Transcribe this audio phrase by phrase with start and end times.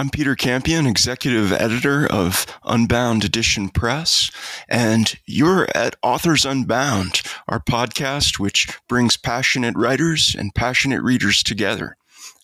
[0.00, 4.30] I'm Peter Campion, executive editor of Unbound Edition Press,
[4.68, 11.96] and you're at Authors Unbound, our podcast which brings passionate writers and passionate readers together.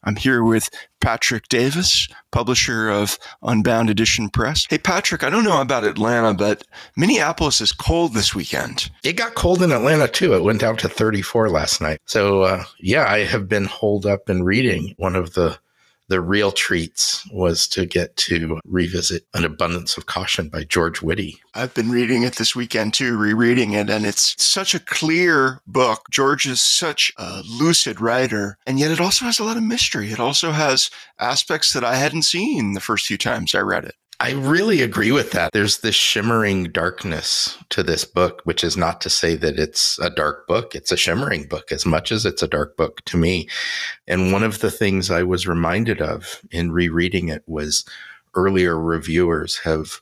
[0.03, 0.69] I'm here with
[1.01, 4.67] Patrick Davis, publisher of Unbound Edition Press.
[4.69, 6.65] Hey, Patrick, I don't know about Atlanta, but
[6.97, 8.91] Minneapolis is cold this weekend.
[9.05, 10.35] It got cold in Atlanta too.
[10.35, 12.01] It went down to 34 last night.
[12.07, 15.57] So, uh, yeah, I have been holed up and reading one of the
[16.09, 21.37] the real treats was to get to revisit An Abundance of Caution by George Witte.
[21.55, 26.03] I've been reading it this weekend too, rereading it, and it's such a clear book.
[26.11, 30.11] George is such a lucid writer, and yet it also has a lot of mystery.
[30.11, 33.95] It also has aspects that I hadn't seen the first few times I read it.
[34.25, 35.53] I really agree with that.
[35.53, 40.09] There's this shimmering darkness to this book, which is not to say that it's a
[40.09, 40.75] dark book.
[40.75, 43.51] It's a shimmering book as much as it's a dark book to me.
[44.07, 47.85] And one of the things I was reminded of in rereading it was
[48.35, 50.01] earlier reviewers have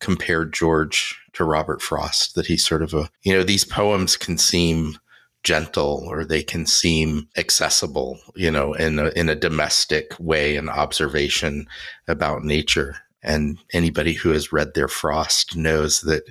[0.00, 4.36] compared George to Robert Frost, that he's sort of a, you know, these poems can
[4.36, 4.98] seem
[5.44, 10.68] gentle or they can seem accessible, you know, in a, in a domestic way, an
[10.68, 11.66] observation
[12.06, 12.98] about nature.
[13.22, 16.24] And anybody who has read their Frost knows that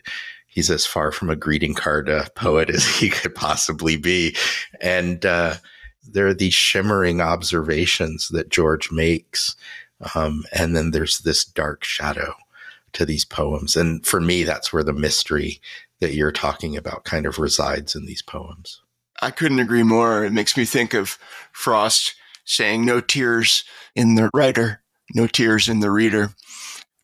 [0.48, 4.36] he's as far from a greeting card poet as he could possibly be.
[4.82, 5.56] And uh,
[6.08, 9.56] there are these shimmering observations that George makes.
[10.16, 12.36] Um, and then there's this dark shadow
[12.94, 13.76] to these poems.
[13.76, 15.62] And for me, that's where the mystery
[16.00, 18.82] that you're talking about kind of resides in these poems.
[19.22, 20.26] I couldn't agree more.
[20.26, 21.20] It makes me think of
[21.52, 23.64] Frost saying, No tears
[23.96, 24.82] in the writer,
[25.14, 26.32] no tears in the reader.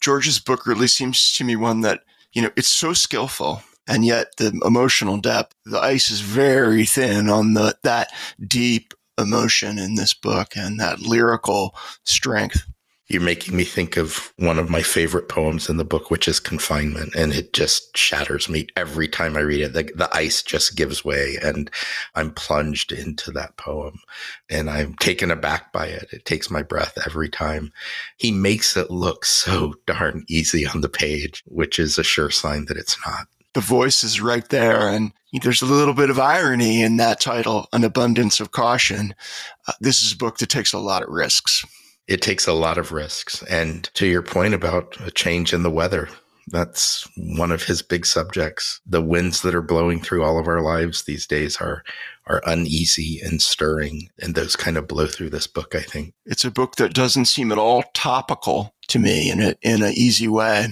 [0.02, 2.02] George's book really seems to me one that,
[2.34, 7.30] you know, it's so skillful and yet the emotional depth, the ice is very thin
[7.30, 8.12] on the that
[8.46, 12.64] deep emotion in this book and that lyrical strength.
[13.10, 16.42] You're making me think of one of my favorite poems in the book, which is
[16.42, 17.16] Confinement.
[17.16, 19.74] And it just shatters me every time I read it.
[19.74, 21.72] The, the, ice just gives way and
[22.16, 24.00] I'm plunged into that poem
[24.50, 26.10] and I'm taken aback by it.
[26.12, 27.72] It takes my breath every time.
[28.18, 32.66] He makes it look so darn easy on the page, which is a sure sign
[32.66, 33.28] that it's not.
[33.54, 34.90] The voice is right there.
[34.90, 39.16] And there's a little bit of irony in that title, An Abundance of Caution.
[39.66, 41.64] Uh, this is a book that takes a lot of risks
[42.08, 43.44] it takes a lot of risks.
[43.44, 46.10] And to your point about a change in the weather,
[46.50, 48.80] that's one of his big subjects.
[48.86, 51.84] The winds that are blowing through all of our lives these days are
[52.26, 55.76] are uneasy and stirring, and those kind of blow through this book.
[55.76, 59.56] I think it's a book that doesn't seem at all topical to me in a
[59.62, 60.68] in an easy way,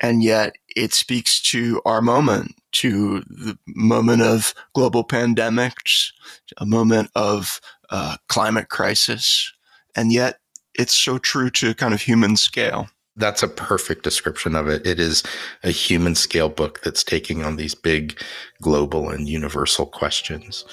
[0.00, 6.12] and yet it speaks to our moment, to the moment of global pandemics,
[6.56, 7.60] a moment of
[7.90, 9.52] uh, climate crisis,
[9.94, 10.38] and yet
[10.78, 12.88] it's so true to kind of human scale.
[13.16, 14.86] That's a perfect description of it.
[14.86, 15.24] It is
[15.64, 18.22] a human scale book that's taking on these big
[18.62, 20.64] global and universal questions.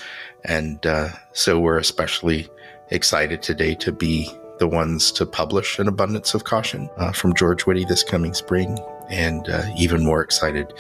[0.46, 2.48] And uh, so we're especially
[2.92, 4.30] excited today to be
[4.60, 8.78] the ones to publish An Abundance of Caution uh, from George Witte this coming spring.
[9.10, 10.72] And uh, even more excited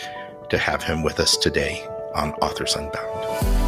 [0.49, 1.83] to have him with us today
[2.13, 3.64] on Authors Unbound.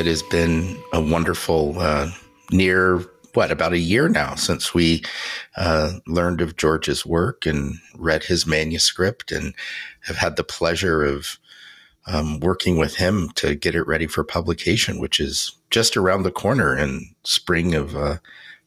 [0.00, 2.10] It has been a wonderful, uh,
[2.50, 5.02] near what about a year now since we
[5.58, 9.52] uh, learned of George's work and read his manuscript, and
[10.04, 11.38] have had the pleasure of
[12.06, 16.30] um, working with him to get it ready for publication, which is just around the
[16.30, 18.16] corner in spring of uh,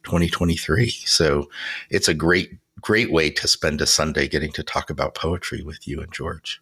[0.03, 0.91] 2023.
[0.91, 1.49] So
[1.89, 5.87] it's a great, great way to spend a Sunday getting to talk about poetry with
[5.87, 6.61] you and George.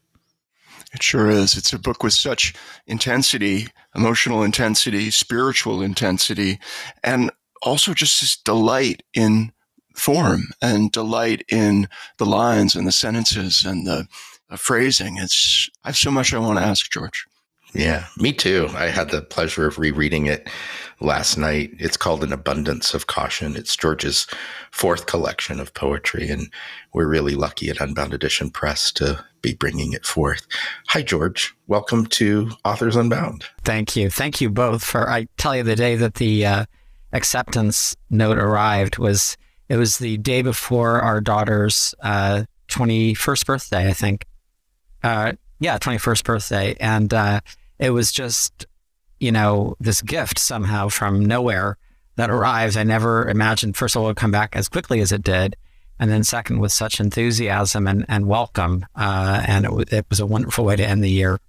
[0.93, 1.55] It sure is.
[1.55, 2.53] It's a book with such
[2.85, 6.59] intensity, emotional intensity, spiritual intensity,
[7.03, 7.31] and
[7.61, 9.53] also just this delight in
[9.95, 14.07] form and delight in the lines and the sentences and the,
[14.49, 15.17] the phrasing.
[15.17, 17.25] It's I have so much I want to ask George.
[17.73, 18.69] Yeah, me too.
[18.75, 20.49] I had the pleasure of rereading it
[21.01, 21.71] last night.
[21.79, 23.55] It's called An Abundance of Caution.
[23.55, 24.27] It's George's
[24.71, 26.49] fourth collection of poetry, and
[26.93, 30.45] we're really lucky at Unbound Edition Press to be bringing it forth.
[30.89, 31.53] Hi, George.
[31.67, 33.45] Welcome to Authors Unbound.
[33.63, 34.09] Thank you.
[34.09, 35.09] Thank you both for.
[35.09, 36.65] I tell you, the day that the uh,
[37.11, 39.35] acceptance note arrived was
[39.67, 42.43] it was the day before our daughter's uh,
[43.15, 44.25] first birthday, I think.
[45.03, 47.39] Uh, yeah, twenty first birthday, and uh,
[47.79, 48.67] it was just,
[49.21, 51.77] you know, this gift somehow from nowhere
[52.15, 52.75] that arrives.
[52.75, 55.55] I never imagined, first of all, it would come back as quickly as it did.
[55.99, 58.83] And then, second, with such enthusiasm and, and welcome.
[58.95, 61.39] Uh, and it, it was a wonderful way to end the year.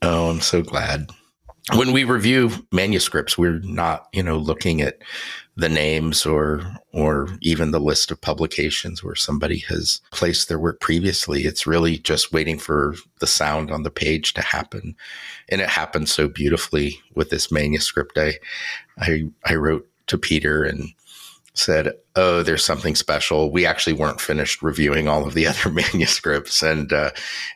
[0.00, 1.10] Oh, I'm so glad.
[1.74, 4.98] When we review manuscripts, we're not, you know, looking at
[5.56, 6.62] the names or
[6.92, 11.42] or even the list of publications where somebody has placed their work previously.
[11.42, 14.96] It's really just waiting for the sound on the page to happen.
[15.50, 18.18] And it happened so beautifully with this manuscript.
[18.18, 18.38] I
[18.98, 20.88] I I wrote to Peter and
[21.54, 26.62] said, "Oh, there's something special." We actually weren't finished reviewing all of the other manuscripts,
[26.62, 27.10] and uh,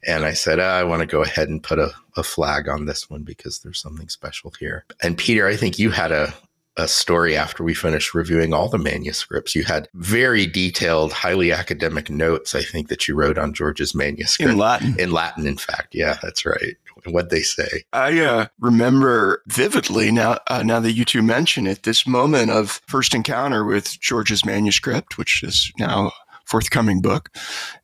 [0.07, 2.87] and I said, oh, "I want to go ahead and put a, a flag on
[2.87, 6.35] this one because there's something special here." And Peter, I think you had a
[6.77, 9.55] a story after we finished reviewing all the manuscripts.
[9.55, 14.53] You had very detailed, highly academic notes, I think, that you wrote on George's manuscript.
[14.53, 14.95] In Latin.
[14.99, 15.95] In Latin, in fact.
[15.95, 16.77] Yeah, that's right.
[17.07, 17.85] What'd they say?
[17.93, 22.81] I uh, remember vividly now, uh, now that you two mention it, this moment of
[22.87, 26.13] first encounter with George's manuscript, which is now
[26.47, 27.31] forthcoming book.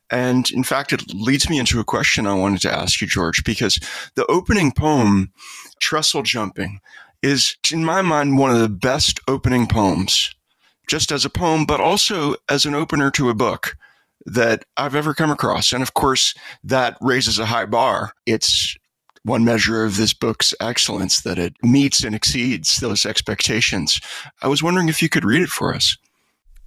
[0.09, 3.43] And in fact, it leads me into a question I wanted to ask you, George,
[3.43, 3.79] because
[4.15, 5.31] the opening poem,
[5.79, 6.79] Trestle Jumping,
[7.21, 10.33] is, in my mind, one of the best opening poems,
[10.87, 13.75] just as a poem, but also as an opener to a book
[14.25, 15.73] that I've ever come across.
[15.73, 16.33] And of course,
[16.63, 18.13] that raises a high bar.
[18.25, 18.77] It's
[19.23, 23.99] one measure of this book's excellence that it meets and exceeds those expectations.
[24.41, 25.97] I was wondering if you could read it for us.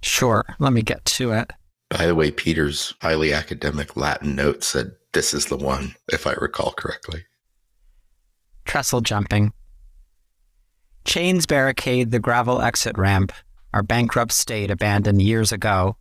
[0.01, 0.45] Sure.
[0.59, 1.51] Let me get to it.
[1.89, 6.33] By the way, Peter's highly academic Latin note said this is the one, if I
[6.33, 7.25] recall correctly.
[8.65, 9.53] Trestle jumping.
[11.05, 13.31] Chains barricade the gravel exit ramp,
[13.73, 15.95] our bankrupt state abandoned years ago.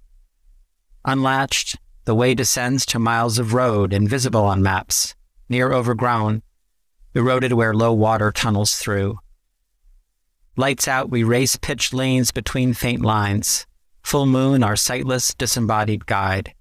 [1.05, 5.15] Unlatched, the way descends to miles of road invisible on maps,
[5.49, 6.43] near overgrown,
[7.17, 9.19] eroded where low water tunnels through.
[10.55, 13.67] Lights out, we race pitched lanes between faint lines.
[14.03, 16.53] Full moon, our sightless, disembodied guide.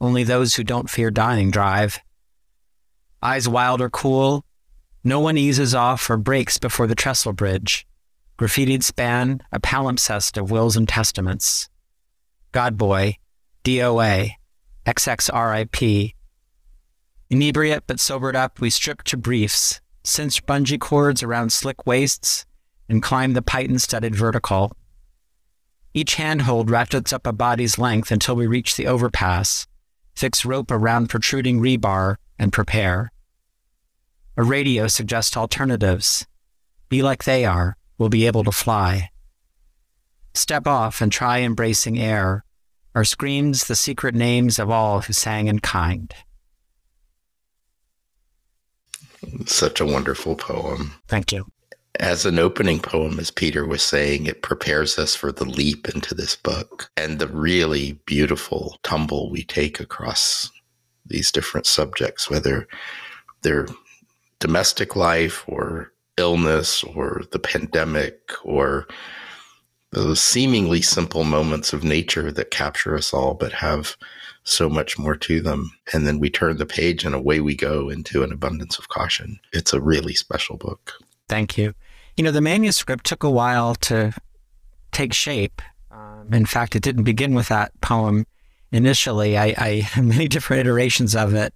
[0.00, 2.00] Only those who don't fear dying drive.
[3.22, 4.44] Eyes wild or cool,
[5.04, 7.86] no one eases off or breaks before the trestle bridge.
[8.38, 11.68] Graffitied span, a palimpsest of wills and testaments.
[12.52, 13.14] Godboy,
[13.62, 14.32] DOA,
[14.86, 16.14] XXRIP.
[17.32, 22.44] Inebriate but sobered up, we strip to briefs, cinch bungee cords around slick waists,
[22.90, 24.76] and climb the python studded vertical.
[25.94, 29.66] Each handhold ratchets up a body's length until we reach the overpass,
[30.14, 33.10] fix rope around protruding rebar, and prepare.
[34.36, 36.26] A radio suggests alternatives.
[36.90, 39.08] Be like they are, we'll be able to fly.
[40.34, 42.44] Step off and try embracing air,
[42.94, 46.14] or screams the secret names of all who sang in kind.
[49.46, 50.92] Such a wonderful poem.
[51.08, 51.46] Thank you.
[52.00, 56.14] As an opening poem, as Peter was saying, it prepares us for the leap into
[56.14, 60.50] this book and the really beautiful tumble we take across
[61.04, 62.66] these different subjects, whether
[63.42, 63.68] they're
[64.40, 68.86] domestic life or illness or the pandemic or
[69.92, 73.96] those seemingly simple moments of nature that capture us all but have
[74.44, 75.72] so much more to them.
[75.92, 79.38] And then we turn the page and away we go into an abundance of caution.
[79.52, 80.94] It's a really special book.
[81.28, 81.74] Thank you.
[82.16, 84.12] You know, the manuscript took a while to
[84.90, 85.62] take shape.
[85.90, 88.26] Um, in fact, it didn't begin with that poem
[88.70, 89.38] initially.
[89.38, 91.54] I, I had many different iterations of it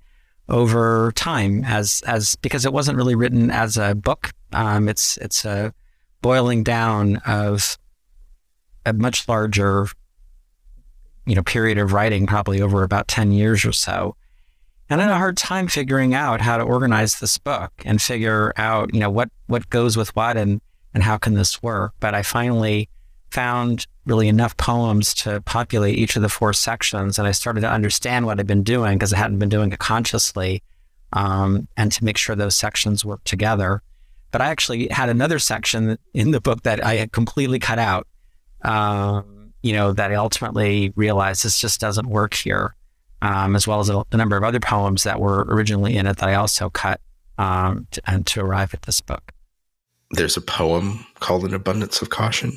[0.49, 4.31] over time as as because it wasn't really written as a book.
[4.53, 5.75] Um, it's it's a
[6.23, 7.77] boiling down of
[8.85, 9.89] a much larger
[11.27, 14.17] you know period of writing, probably over about ten years or so.
[14.89, 18.53] And I had a hard time figuring out how to organize this book and figure
[18.57, 20.61] out you know what what goes with what and
[20.95, 21.93] and how can this work.
[22.01, 22.89] But I finally
[23.31, 27.19] found really enough poems to populate each of the four sections.
[27.19, 29.79] And I started to understand what I'd been doing because I hadn't been doing it
[29.79, 30.63] consciously
[31.13, 33.83] um, and to make sure those sections work together.
[34.31, 38.07] But I actually had another section in the book that I had completely cut out,
[38.63, 39.36] um,
[39.67, 42.75] you know, that I ultimately realized this just doesn't work here,
[43.23, 46.19] um, as well as a, a, number of other poems that were originally in it
[46.19, 47.01] that I also cut
[47.39, 49.33] um, to, and to arrive at this book.
[50.13, 52.53] There's a poem called An Abundance of Caution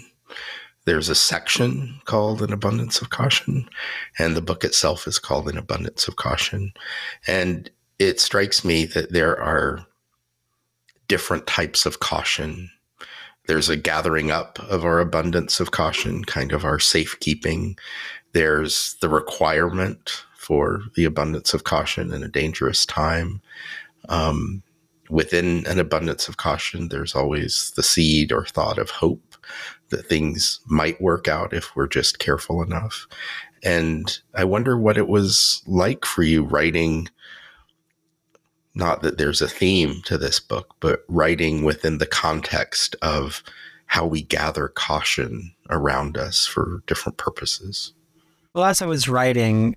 [0.90, 3.70] there's a section called An Abundance of Caution,
[4.18, 6.74] and the book itself is called An Abundance of Caution.
[7.28, 9.86] And it strikes me that there are
[11.08, 12.72] different types of caution.
[13.50, 17.80] There's a gathering up of our abundance of caution, kind of our safekeeping.
[18.34, 23.42] There's the requirement for the abundance of caution in a dangerous time.
[24.08, 24.62] Um,
[25.10, 29.36] within an abundance of caution, there's always the seed or thought of hope
[29.90, 33.08] that things might work out if we're just careful enough.
[33.64, 37.10] And I wonder what it was like for you writing.
[38.80, 43.44] Not that there's a theme to this book, but writing within the context of
[43.88, 47.92] how we gather caution around us for different purposes.
[48.56, 49.76] Well, as I was writing,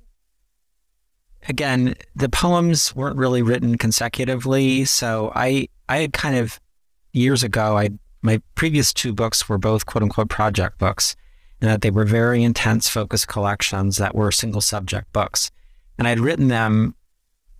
[1.48, 4.84] again, the poems weren't really written consecutively.
[4.84, 6.60] So I, I had kind of
[7.12, 7.90] years ago, I
[8.22, 11.16] my previous two books were both quote unquote project books,
[11.60, 15.50] and that they were very intense, focused collections that were single subject books.
[15.98, 16.94] And I'd written them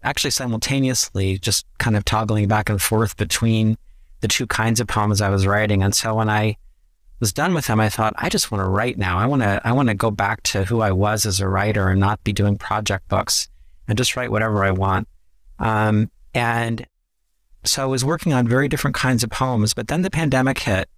[0.03, 3.77] actually simultaneously, just kind of toggling back and forth between
[4.21, 5.83] the two kinds of poems I was writing.
[5.83, 6.57] And so when I
[7.21, 9.19] was done with them, I thought, I just want to write now.
[9.19, 11.89] I want to I want to go back to who I was as a writer
[11.89, 13.49] and not be doing project books
[13.87, 15.09] and just write whatever I want.
[15.59, 16.87] Um, and
[17.65, 20.89] so I was working on very different kinds of poems, but then the pandemic hit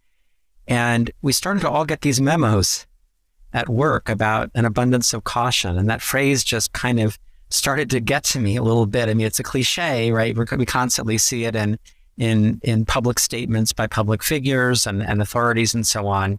[0.67, 2.87] and we started to all get these memos
[3.53, 5.77] at work about an abundance of caution.
[5.77, 7.19] And that phrase just kind of
[7.51, 9.09] started to get to me a little bit.
[9.09, 10.37] I mean, it's a cliche, right?
[10.37, 11.79] we constantly see it in,
[12.19, 16.39] in, in public statements by public figures and, and authorities and so on.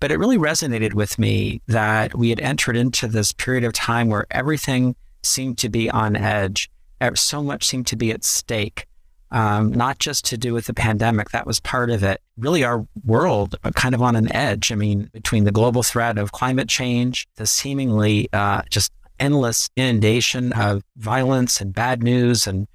[0.00, 4.08] But it really resonated with me that we had entered into this period of time
[4.08, 6.68] where everything seemed to be on edge.
[7.14, 8.86] So much seemed to be at stake,
[9.32, 11.30] um, not just to do with the pandemic.
[11.30, 12.20] That was part of it.
[12.36, 14.70] Really, our world uh, kind of on an edge.
[14.70, 20.52] I mean, between the global threat of climate change, the seemingly uh, just endless inundation
[20.52, 22.66] of violence and bad news and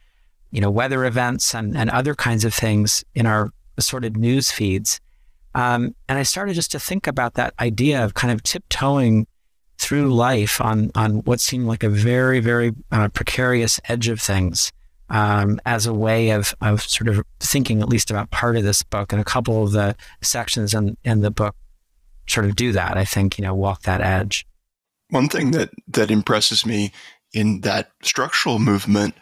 [0.52, 5.00] you know weather events and, and other kinds of things in our assorted news feeds
[5.56, 9.28] um, and i started just to think about that idea of kind of tiptoeing
[9.78, 14.72] through life on on what seemed like a very very uh, precarious edge of things
[15.10, 18.84] um, as a way of of sort of thinking at least about part of this
[18.84, 21.56] book and a couple of the sections in in the book
[22.28, 22.98] sort of do that.
[22.98, 24.46] I think you know walk that edge.
[25.10, 26.92] One thing that that impresses me
[27.34, 29.16] in that structural movement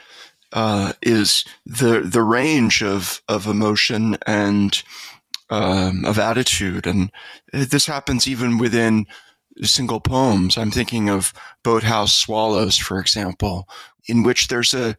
[0.53, 4.81] uh, is the the range of of emotion and
[5.49, 7.11] um, of attitude, and
[7.53, 9.05] this happens even within
[9.61, 10.57] single poems.
[10.57, 13.67] I'm thinking of Boathouse Swallows, for example,
[14.07, 14.97] in which there's a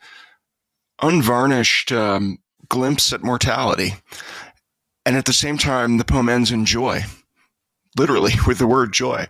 [1.02, 2.38] unvarnished um,
[2.68, 3.94] glimpse at mortality.
[5.04, 7.02] And at the same time, the poem ends in joy,
[7.96, 9.26] literally with the word joy.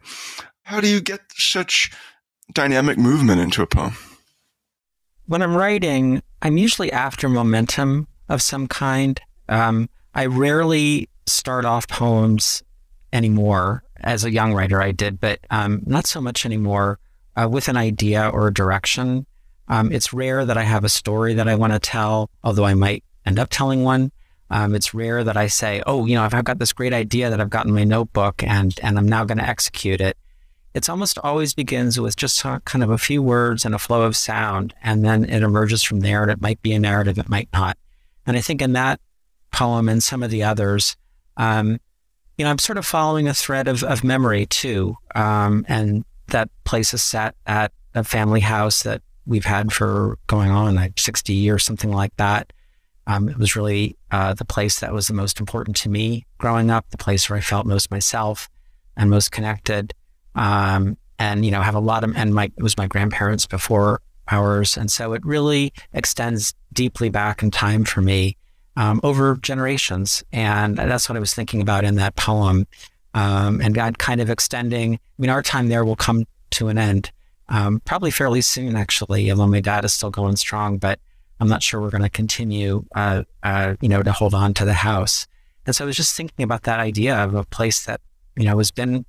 [0.67, 1.93] How do you get such
[2.53, 3.97] dynamic movement into a poem?
[5.27, 9.21] When I'm writing, I'm usually after momentum of some kind.
[9.49, 12.65] Um, I rarely start off poems
[13.13, 16.99] anymore as a young writer, I did, but um, not so much anymore
[17.37, 19.25] uh, with an idea or a direction.
[19.69, 22.75] Um, it's rare that I have a story that I want to tell, although I
[22.75, 24.11] might end up telling one.
[24.51, 27.41] Um, it's rare that I say, "Oh, you know, I've got this great idea that
[27.41, 30.17] I've got in my notebook, and and I'm now going to execute it."
[30.77, 34.15] It's almost always begins with just kind of a few words and a flow of
[34.15, 36.21] sound, and then it emerges from there.
[36.21, 37.79] And it might be a narrative, it might not.
[38.27, 39.01] And I think in that
[39.53, 40.95] poem and some of the others,
[41.39, 41.81] um,
[42.37, 44.99] you know, I'm sort of following a thread of, of memory too.
[45.15, 50.51] Um, and that place is set at a family house that we've had for going
[50.51, 52.53] on like 60 years, something like that.
[53.07, 56.71] Um, it was really uh, the place that was the most important to me growing
[56.71, 58.51] up, the place where I felt most myself
[58.95, 59.95] and most connected.
[60.37, 64.01] Um, and, you know, have a lot of, and my, it was my grandparents before
[64.29, 64.77] ours.
[64.77, 68.37] And so it really extends deeply back in time for me
[68.77, 70.23] um, over generations.
[70.33, 72.67] And that's what I was thinking about in that poem.
[73.15, 76.77] Um, and God kind of extending, I mean, our time there will come to an
[76.77, 77.11] end
[77.49, 80.99] um, probably fairly soon, actually, although my dad is still going strong, but
[81.41, 84.65] I'm not sure we're going to continue, uh, uh, you know, to hold on to
[84.65, 85.27] the house.
[85.65, 88.01] And so I was just thinking about that idea of a place that,
[88.37, 89.05] you know, has been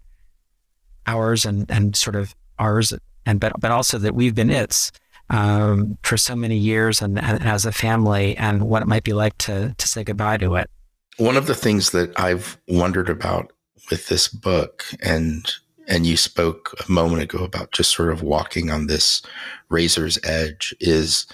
[1.08, 2.94] ours and, and sort of ours,
[3.26, 4.92] and but, but also that we've been its
[5.30, 9.14] um, for so many years and, and, as a family and what it might be
[9.14, 10.70] like to, to say goodbye to it.
[11.18, 13.52] One of the things that I've wondered about
[13.90, 15.52] with this book and
[15.90, 19.22] and you spoke a moment ago about just sort of walking on this
[19.70, 21.26] razor's edge is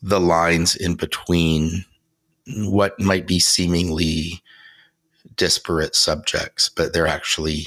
[0.00, 1.84] the lines in between
[2.58, 4.40] what might be seemingly
[5.34, 7.66] disparate subjects, but they're actually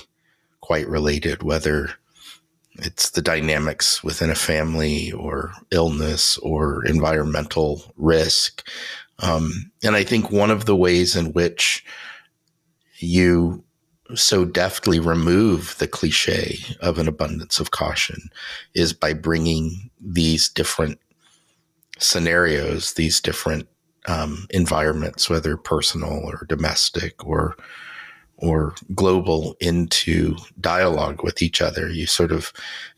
[0.63, 1.89] quite related, whether
[2.75, 8.65] it's the dynamics within a family or illness or environmental risk.
[9.19, 11.83] Um, and I think one of the ways in which
[12.99, 13.61] you
[14.15, 18.29] so deftly remove the cliche of an abundance of caution
[18.73, 20.97] is by bringing these different
[21.99, 23.67] scenarios, these different
[24.07, 27.57] um, environments, whether personal or domestic or
[28.43, 31.89] or global into dialogue with each other.
[31.89, 32.51] You sort of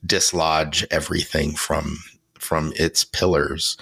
[0.03, 1.99] dislodge everything from
[2.39, 3.77] from its pillars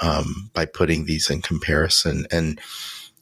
[0.00, 2.26] um, by putting these in comparison.
[2.32, 2.60] And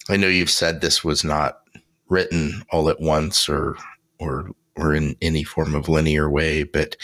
[0.08, 1.60] I know you've said this was not
[2.08, 3.76] written all at once or
[4.18, 6.96] or or in any form of linear way, but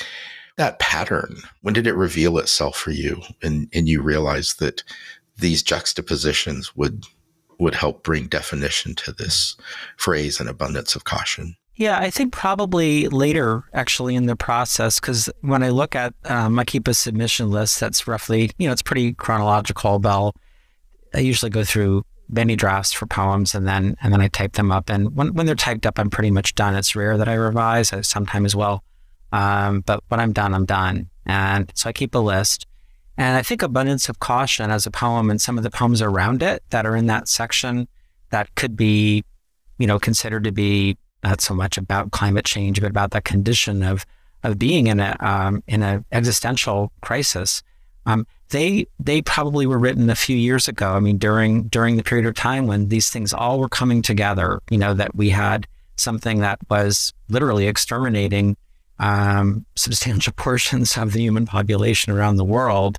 [0.56, 4.82] that pattern, when did it reveal itself for you and, and you realized that
[5.36, 7.04] these juxtapositions would
[7.58, 9.56] would help bring definition to this
[9.96, 11.56] phrase an abundance of caution?
[11.78, 16.58] Yeah, I think probably later actually in the process, because when I look at um,
[16.58, 20.00] I keep a submission list that's roughly, you know, it's pretty chronological.
[20.00, 20.34] Bell,
[21.14, 24.72] I usually go through many drafts for poems and then and then I type them
[24.72, 24.90] up.
[24.90, 26.74] And when when they're typed up, I'm pretty much done.
[26.74, 27.92] It's rare that I revise.
[27.92, 28.82] I sometimes will,
[29.30, 31.08] um, but when I'm done, I'm done.
[31.26, 32.66] And so I keep a list.
[33.18, 36.42] And I think Abundance of Caution as a poem and some of the poems around
[36.42, 37.88] it that are in that section
[38.30, 39.24] that could be,
[39.78, 43.82] you know, considered to be not so much about climate change, but about the condition
[43.82, 44.06] of
[44.44, 47.62] of being in a um, in an existential crisis.
[48.06, 50.92] Um, they they probably were written a few years ago.
[50.92, 54.60] I mean, during during the period of time when these things all were coming together.
[54.70, 58.56] You know, that we had something that was literally exterminating
[59.00, 62.98] um, substantial portions of the human population around the world,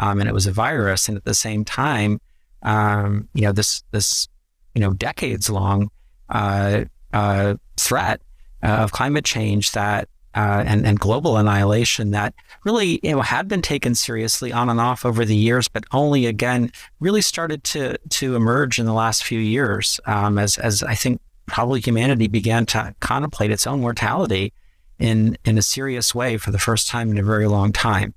[0.00, 1.08] um, and it was a virus.
[1.08, 2.20] And at the same time,
[2.62, 4.28] um, you know, this this
[4.74, 5.90] you know decades long
[6.30, 8.20] uh, uh, threat
[8.62, 13.62] of climate change that uh, and, and global annihilation that really you know had been
[13.62, 18.36] taken seriously on and off over the years, but only again really started to to
[18.36, 22.94] emerge in the last few years um, as as I think probably humanity began to
[23.00, 24.52] contemplate its own mortality
[24.98, 28.14] in in a serious way for the first time in a very long time.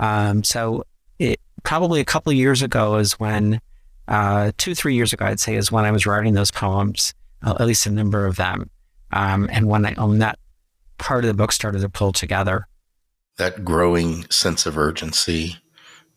[0.00, 0.84] Um, so
[1.22, 3.60] it probably a couple years ago is when
[4.08, 7.54] uh, two three years ago I'd say is when I was writing those poems, uh,
[7.58, 8.70] at least a number of them,
[9.12, 10.38] um, and when I that
[10.98, 12.66] part of the book started to pull together.
[13.38, 15.56] That growing sense of urgency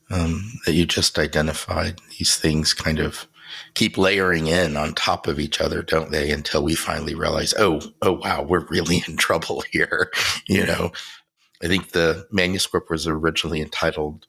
[0.10, 3.28] um, that you just identified, these things kind of
[3.74, 6.32] keep layering in on top of each other, don't they?
[6.32, 10.12] Until we finally realize, oh, oh, wow, we're really in trouble here.
[10.48, 10.92] you know,
[11.64, 14.26] I think the manuscript was originally entitled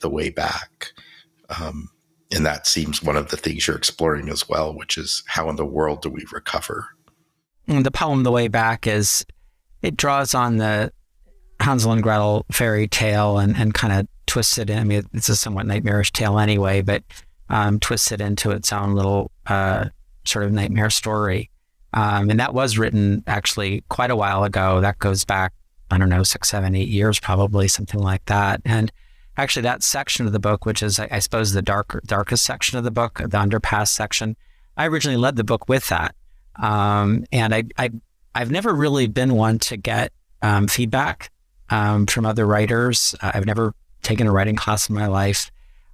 [0.00, 0.92] "The Way Back,"
[1.60, 1.88] um,
[2.32, 5.56] and that seems one of the things you're exploring as well, which is how in
[5.56, 6.88] the world do we recover?
[7.68, 9.24] And the poem "The Way Back" is
[9.82, 10.92] it draws on the
[11.60, 14.78] Hansel and Gretel fairy tale and, and kind of twists it in.
[14.78, 17.02] I mean, it's a somewhat nightmarish tale anyway, but
[17.48, 19.86] um, twists it into its own little uh,
[20.24, 21.50] sort of nightmare story.
[21.92, 24.80] Um, and that was written actually quite a while ago.
[24.80, 25.52] That goes back,
[25.90, 28.60] I don't know, six, seven, eight years, probably something like that.
[28.64, 28.92] And
[29.42, 32.84] actually, that section of the book, which is, I, suppose, the darker, darkest section of
[32.84, 34.36] the book, the underpass section,
[34.76, 36.14] I originally led the book with that.
[36.56, 37.90] Um, and I, I,
[38.34, 41.30] I've never really been one to get um, feedback
[41.70, 43.14] um, from other writers.
[43.20, 45.50] I've never taken a writing class in my life.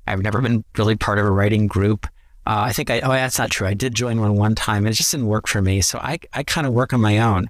[0.06, 2.06] I've never been really part of a writing group.
[2.46, 3.66] Uh, I think I, oh, that's not true.
[3.66, 5.80] I did join one one time and it just didn't work for me.
[5.80, 7.48] So I, I kind of work on my own.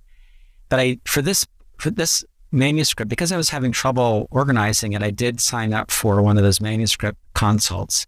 [0.68, 5.10] But I, for this, for this manuscript, because I was having trouble organizing it, I
[5.10, 8.06] did sign up for one of those manuscript consults.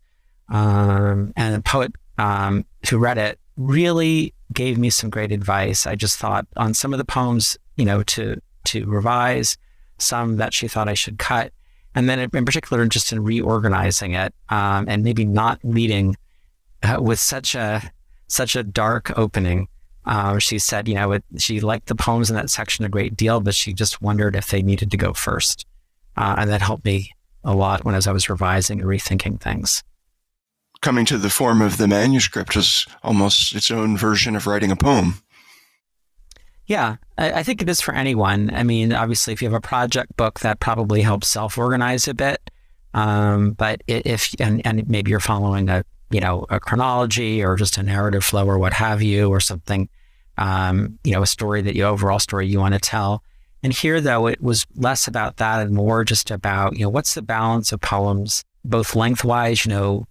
[0.48, 5.86] Um, and the poet um, who read it really gave me some great advice.
[5.86, 9.58] I just thought on some of the poems, you know, to, to revise,
[9.98, 11.52] some that she thought I should cut
[11.94, 16.16] and then in particular just in reorganizing it um, and maybe not leading
[16.82, 17.90] uh, with such a
[18.28, 19.66] such a dark opening.
[20.08, 23.14] Uh, she said, you know, it, she liked the poems in that section a great
[23.14, 25.66] deal, but she just wondered if they needed to go first,
[26.16, 27.12] uh, and that helped me
[27.44, 29.84] a lot when as I was revising and rethinking things.
[30.80, 34.76] Coming to the form of the manuscript was almost its own version of writing a
[34.76, 35.22] poem.
[36.66, 38.50] Yeah, I, I, think it is for anyone.
[38.54, 42.50] I mean, obviously, if you have a project book, that probably helps self-organize a bit.
[42.94, 47.76] Um, but if and, and maybe you're following a you know a chronology or just
[47.76, 49.88] a narrative flow or what have you or something,
[50.38, 53.22] um, you know, a story that you overall story you want to tell.
[53.62, 57.14] And here, though, it was less about that and more just about you know what's
[57.14, 60.06] the balance of poems, both lengthwise, you know,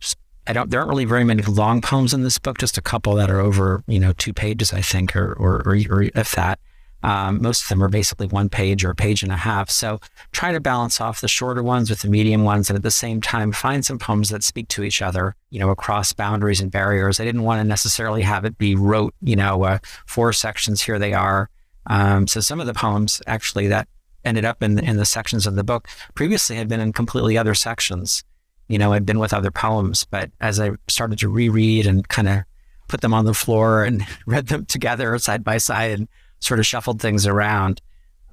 [0.48, 0.70] I don't.
[0.70, 2.58] There aren't really very many long poems in this book.
[2.58, 5.78] Just a couple that are over, you know, two pages, I think, or or, or,
[5.90, 6.60] or if that.
[7.08, 9.70] Um, most of them are basically one page or a page and a half.
[9.70, 10.02] So
[10.34, 13.22] try to balance off the shorter ones with the medium ones, and at the same
[13.22, 17.22] time find some poems that speak to each other, you know, across boundaries and barriers.
[17.22, 20.82] I didn't want to necessarily have it be rote, you know, uh, four sections.
[20.82, 21.50] Here they are.
[21.86, 23.88] Um, so some of the poems actually that
[24.26, 27.54] ended up in in the sections of the book previously had been in completely other
[27.54, 28.26] sections
[28.67, 32.28] you know, I'd been with other poems, but as I started to reread and kind
[32.28, 32.39] of
[32.88, 36.08] put them on the floor and read them together side by side and
[36.39, 37.82] sort of shuffled things around,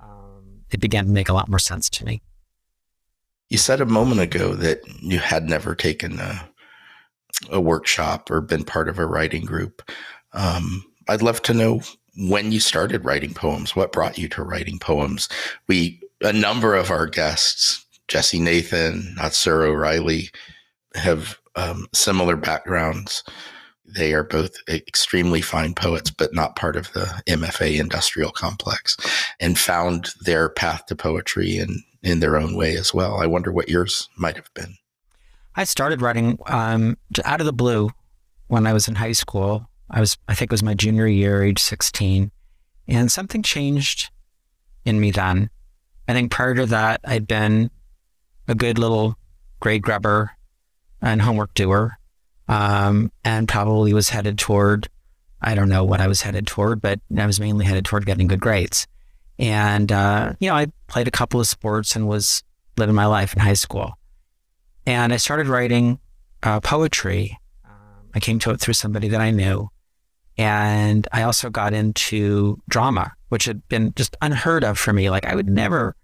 [0.01, 2.23] um, it began to make a lot more sense to me.
[3.51, 6.49] You said a moment ago that you had never taken a,
[7.51, 9.83] a workshop or been part of a writing group.
[10.33, 11.83] Um, I'd love to know
[12.17, 13.77] when you started writing poems.
[13.77, 15.29] What brought you to writing poems?
[15.69, 20.31] We a number of our guests, Jesse Nathan, Natsura O'Reilly,
[20.95, 23.23] have um, similar backgrounds.
[23.95, 28.97] They are both extremely fine poets, but not part of the MFA industrial complex,
[29.41, 33.21] and found their path to poetry in, in their own way as well.
[33.21, 34.77] I wonder what yours might have been.
[35.57, 37.91] I started writing um, out of the blue
[38.49, 39.69] when I was in high school.
[39.91, 42.33] I was, I think it was my junior year, age 16,
[42.89, 44.11] and something changed
[44.85, 45.51] in me then.
[46.09, 47.71] I think prior to that, I'd been
[48.49, 49.17] a good little
[49.61, 50.33] grade grubber
[51.01, 51.99] and homework doer,
[52.49, 54.89] um, and probably was headed toward,
[55.41, 58.27] I don't know what I was headed toward, but I was mainly headed toward getting
[58.27, 58.87] good grades.
[59.39, 62.43] And, uh, you know, I played a couple of sports and was
[62.77, 63.95] living my life in high school.
[64.87, 65.99] And I started writing
[66.43, 67.39] uh, poetry.
[67.65, 69.71] Um, I came to it through somebody that I knew.
[70.37, 75.09] And I also got into drama, which had been just unheard of for me.
[75.09, 75.97] Like I would never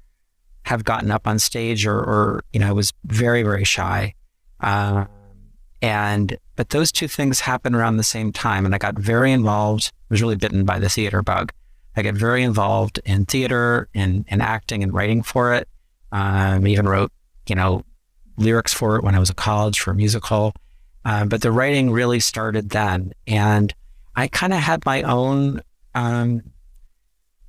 [0.64, 4.14] have gotten up on stage or, or you know, I was very, very shy.
[4.60, 5.06] Uh,
[5.82, 8.66] and, but those two things happened around the same time.
[8.66, 11.52] And I got very involved, I was really bitten by the theater bug.
[11.96, 15.68] I got very involved in theater and, and acting and writing for it.
[16.12, 17.12] Um, even wrote,
[17.48, 17.84] you know,
[18.36, 20.54] lyrics for it when I was at college for a musical.
[21.04, 23.12] Uh, but the writing really started then.
[23.26, 23.74] And
[24.16, 25.62] I kind of had my own,
[25.94, 26.42] um,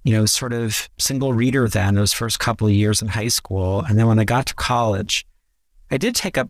[0.03, 3.81] you know, sort of single reader then those first couple of years in high school.
[3.81, 5.25] And then when I got to college,
[5.89, 6.49] I did take up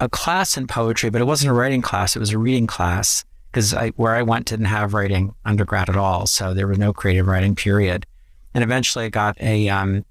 [0.00, 2.16] a class in poetry, but it wasn't a writing class.
[2.16, 6.26] It was a reading class because where I went didn't have writing undergrad at all.
[6.26, 8.06] So there was no creative writing period.
[8.54, 10.04] And eventually I got a, um,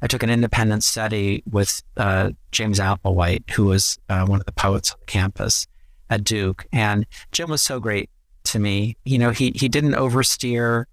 [0.00, 4.52] I took an independent study with uh, James Applewhite, who was uh, one of the
[4.52, 5.66] poets on the campus
[6.10, 6.66] at Duke.
[6.72, 8.10] And Jim was so great
[8.44, 8.96] to me.
[9.04, 10.84] You know, he he didn't oversteer.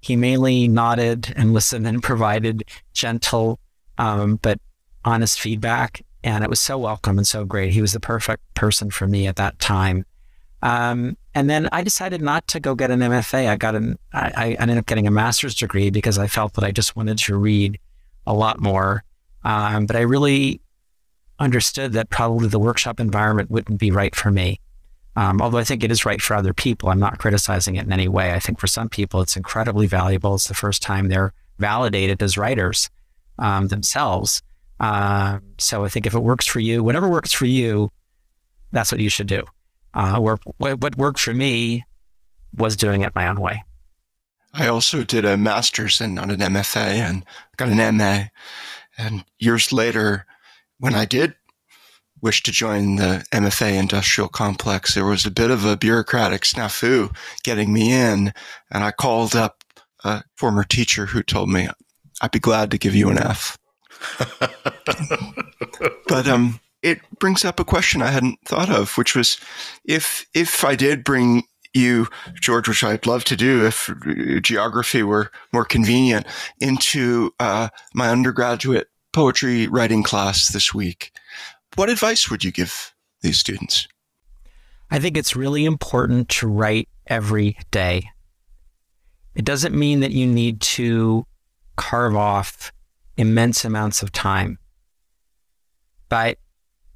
[0.00, 3.58] He mainly nodded and listened and provided gentle
[3.98, 4.58] um, but
[5.04, 7.72] honest feedback, and it was so welcome and so great.
[7.72, 10.06] He was the perfect person for me at that time.
[10.62, 13.48] Um, and then I decided not to go get an MFA.
[13.48, 16.64] I got an I, I ended up getting a master's degree because I felt that
[16.64, 17.78] I just wanted to read
[18.26, 19.04] a lot more.
[19.44, 20.62] Um, but I really
[21.38, 24.60] understood that probably the workshop environment wouldn't be right for me.
[25.16, 26.88] Um, although I think it is right for other people.
[26.88, 28.32] I'm not criticizing it in any way.
[28.32, 30.34] I think for some people, it's incredibly valuable.
[30.34, 32.88] It's the first time they're validated as writers
[33.38, 34.42] um, themselves.
[34.80, 37.90] Uh, so I think if it works for you, whatever works for you,
[38.72, 39.44] that's what you should do.
[39.94, 41.84] Uh, what, what worked for me
[42.56, 43.62] was doing it my own way.
[44.52, 47.24] I also did a master's and not an MFA and
[47.56, 48.24] got an MA.
[48.96, 50.26] And years later,
[50.78, 51.34] when I did
[52.20, 57.14] wish to join the MFA industrial complex, there was a bit of a bureaucratic snafu
[57.42, 58.32] getting me in.
[58.70, 59.64] And I called up
[60.04, 61.68] a former teacher who told me
[62.20, 63.58] I'd be glad to give you an F.
[66.08, 69.38] but um, it brings up a question I hadn't thought of, which was
[69.84, 72.08] if if I did bring you,
[72.40, 73.90] George, which I'd love to do if
[74.42, 76.26] geography were more convenient,
[76.60, 81.12] into uh, my undergraduate poetry writing class this week.
[81.74, 83.88] What advice would you give these students?
[84.90, 88.10] I think it's really important to write every day.
[89.34, 91.26] It doesn't mean that you need to
[91.76, 92.72] carve off
[93.16, 94.58] immense amounts of time,
[96.08, 96.38] but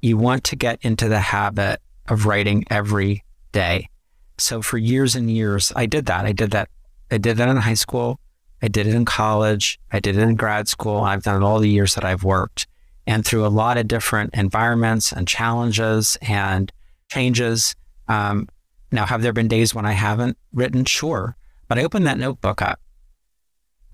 [0.01, 3.89] you want to get into the habit of writing every day.
[4.37, 6.25] So for years and years, I did that.
[6.25, 6.69] I did that.
[7.11, 8.19] I did that in high school.
[8.61, 9.79] I did it in college.
[9.91, 11.01] I did it in grad school.
[11.01, 12.67] I've done it all the years that I've worked
[13.07, 16.71] and through a lot of different environments and challenges and
[17.09, 17.75] changes.
[18.07, 18.47] Um,
[18.91, 20.85] now, have there been days when I haven't written?
[20.85, 21.35] Sure.
[21.67, 22.79] But I open that notebook up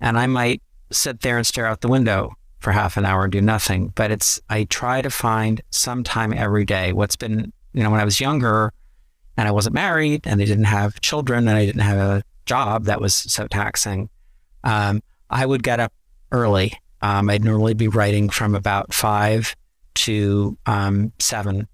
[0.00, 3.32] and I might sit there and stare out the window for half an hour and
[3.32, 3.92] do nothing.
[3.94, 6.92] But it's, I try to find some time every day.
[6.92, 8.72] What's been, you know, when I was younger
[9.36, 12.84] and I wasn't married and I didn't have children and I didn't have a job
[12.84, 14.08] that was so taxing,
[14.64, 15.92] um, I would get up
[16.32, 16.72] early
[17.02, 19.54] um, I'd normally be writing from about five
[19.94, 21.68] to um, seven,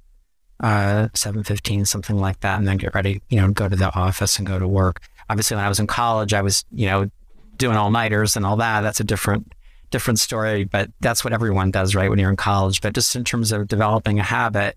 [0.60, 3.22] uh, seven fifteen, something like that, and then get ready.
[3.28, 5.00] You know, go to the office and go to work.
[5.30, 7.10] Obviously, when I was in college, I was you know
[7.56, 8.80] doing all nighters and all that.
[8.82, 9.52] That's a different
[9.90, 12.10] different story, but that's what everyone does, right?
[12.10, 12.80] When you're in college.
[12.80, 14.76] But just in terms of developing a habit,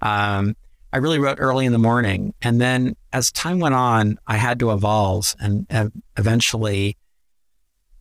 [0.00, 0.56] um,
[0.92, 2.32] I really wrote early in the morning.
[2.42, 5.34] And then as time went on, I had to evolve.
[5.40, 5.66] And
[6.16, 6.96] eventually,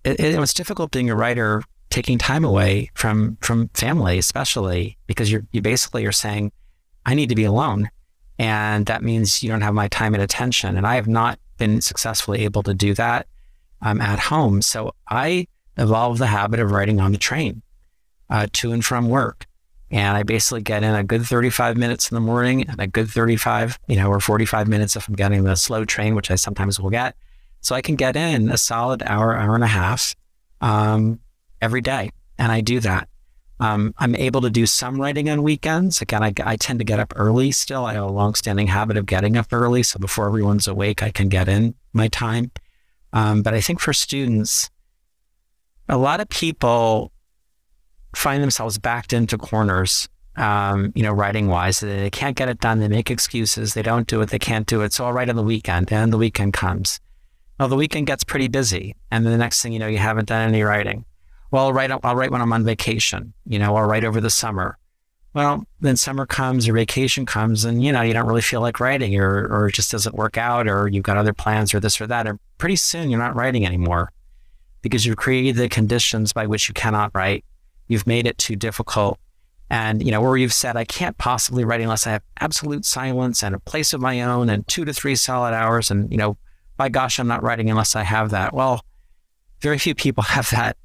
[0.03, 5.31] it, it, was difficult being a writer, taking time away from from family, especially because
[5.31, 6.51] you're you basically are saying,
[7.05, 7.89] I need to be alone,
[8.39, 10.75] and that means you don't have my time and attention.
[10.75, 13.27] And I have not been successfully able to do that
[13.81, 14.61] um, at home.
[14.61, 17.61] So I evolved the habit of writing on the train
[18.29, 19.45] uh, to and from work.
[19.89, 23.09] And I basically get in a good 35 minutes in the morning and a good
[23.09, 26.79] 35, you know, or 45 minutes if I'm getting the slow train, which I sometimes
[26.79, 27.15] will get.
[27.59, 30.15] So I can get in a solid hour, hour and a half
[30.61, 31.19] um,
[31.61, 32.11] every day.
[32.37, 33.09] And I do that.
[33.59, 36.01] Um, I'm able to do some writing on weekends.
[36.01, 37.85] Again, I, I, tend to get up early still.
[37.85, 39.83] I have a longstanding habit of getting up early.
[39.83, 42.51] So before everyone's awake, I can get in my time.
[43.13, 44.69] Um, but I think for students,
[45.89, 47.11] a lot of people
[48.15, 51.79] find themselves backed into corners, um, you know, writing wise.
[51.79, 52.79] They can't get it done.
[52.79, 53.73] They make excuses.
[53.73, 54.29] They don't do it.
[54.29, 54.93] They can't do it.
[54.93, 55.91] So I'll write on the weekend.
[55.91, 56.99] And the weekend comes.
[57.59, 58.95] Well, the weekend gets pretty busy.
[59.11, 61.05] And then the next thing you know, you haven't done any writing.
[61.51, 64.29] Well, I'll write, I'll write when I'm on vacation, you know, I'll write over the
[64.29, 64.77] summer.
[65.33, 68.81] Well, then summer comes or vacation comes and, you know, you don't really feel like
[68.81, 72.01] writing or, or it just doesn't work out or you've got other plans or this
[72.01, 72.27] or that.
[72.27, 74.11] And pretty soon you're not writing anymore
[74.81, 77.45] because you've created the conditions by which you cannot write
[77.91, 79.19] You've made it too difficult.
[79.69, 83.43] And, you know, where you've said, I can't possibly write unless I have absolute silence
[83.43, 85.91] and a place of my own and two to three solid hours.
[85.91, 86.37] And, you know,
[86.77, 88.53] by gosh, I'm not writing unless I have that.
[88.53, 88.85] Well,
[89.59, 90.77] very few people have that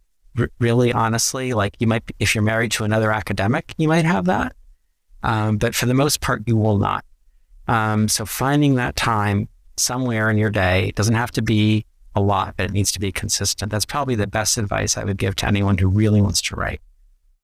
[0.59, 1.53] really honestly.
[1.53, 4.55] Like you might, if you're married to another academic, you might have that.
[5.23, 7.05] Um, but for the most part, you will not.
[7.69, 12.55] Um, so finding that time somewhere in your day doesn't have to be a lot,
[12.57, 13.71] but it needs to be consistent.
[13.71, 16.81] That's probably the best advice I would give to anyone who really wants to write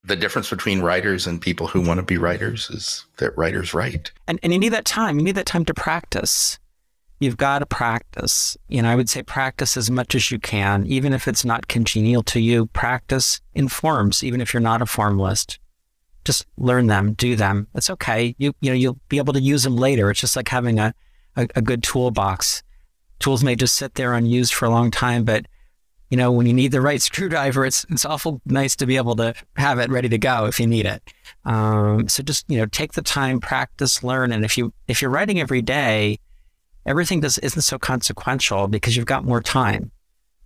[0.04, 4.10] the difference between writers and people who want to be writers is that writers write.
[4.26, 5.18] And, and you need that time.
[5.18, 6.58] You need that time to practice.
[7.22, 8.56] You've got to practice.
[8.66, 11.68] You know, I would say practice as much as you can, even if it's not
[11.68, 12.66] congenial to you.
[12.66, 15.60] Practice in forms, even if you're not a formalist.
[16.24, 17.68] Just learn them, do them.
[17.76, 18.34] It's okay.
[18.38, 20.10] You you know you'll be able to use them later.
[20.10, 20.94] It's just like having a,
[21.36, 22.64] a, a good toolbox.
[23.20, 25.46] Tools may just sit there unused for a long time, but
[26.10, 29.14] you know, when you need the right screwdriver, it's it's awful nice to be able
[29.14, 31.04] to have it ready to go if you need it.
[31.44, 35.10] Um, so just you know, take the time, practice, learn, and if you if you're
[35.12, 36.18] writing every day,
[36.86, 39.90] everything does isn't so consequential because you've got more time.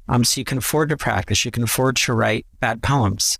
[0.09, 1.45] Um, so you can afford to practice.
[1.45, 3.39] You can afford to write bad poems.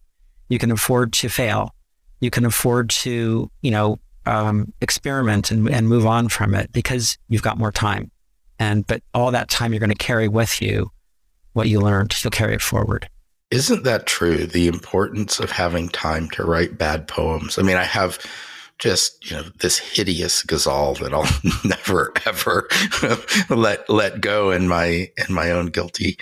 [0.49, 1.75] You can afford to fail.
[2.21, 7.19] You can afford to you know um, experiment and, and move on from it because
[7.29, 8.11] you've got more time.
[8.59, 10.91] And but all that time you're going to carry with you
[11.53, 13.09] what you learned, you'll carry it forward.
[13.51, 14.47] Isn't that true?
[14.47, 17.59] The importance of having time to write bad poems.
[17.59, 18.19] I mean, I have
[18.79, 21.27] just you know this hideous ghazal that I'll
[21.65, 22.69] never ever
[23.49, 26.19] let let go in my in my own guilty